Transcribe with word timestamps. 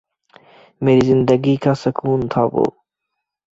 میری 0.81 1.03
زندگی 1.07 1.55
کا 1.63 1.73
سکون 1.73 2.19
تھا 2.27 2.43
وہ 2.43 2.65